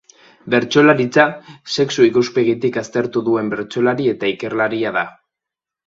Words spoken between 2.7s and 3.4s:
aztertu